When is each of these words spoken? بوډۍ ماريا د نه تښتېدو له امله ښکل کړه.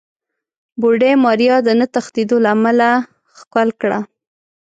بوډۍ 0.79 1.13
ماريا 1.23 1.55
د 1.63 1.69
نه 1.79 1.85
تښتېدو 1.93 2.37
له 2.43 2.49
امله 2.55 2.89
ښکل 3.37 3.69
کړه. 3.81 3.99